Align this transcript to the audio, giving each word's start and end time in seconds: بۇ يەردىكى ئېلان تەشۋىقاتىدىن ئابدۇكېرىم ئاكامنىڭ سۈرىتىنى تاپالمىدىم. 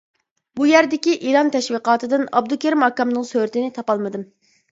بۇ 0.59 0.67
يەردىكى 0.69 1.11
ئېلان 1.27 1.51
تەشۋىقاتىدىن 1.55 2.25
ئابدۇكېرىم 2.39 2.87
ئاكامنىڭ 2.87 3.27
سۈرىتىنى 3.33 3.71
تاپالمىدىم. 3.77 4.27